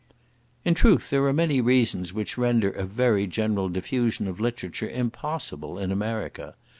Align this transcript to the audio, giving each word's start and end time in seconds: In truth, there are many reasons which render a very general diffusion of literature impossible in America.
In 0.65 0.73
truth, 0.73 1.11
there 1.11 1.23
are 1.25 1.31
many 1.31 1.61
reasons 1.61 2.11
which 2.11 2.35
render 2.35 2.71
a 2.71 2.85
very 2.85 3.27
general 3.27 3.69
diffusion 3.69 4.27
of 4.27 4.39
literature 4.39 4.89
impossible 4.89 5.77
in 5.77 5.91
America. 5.91 6.55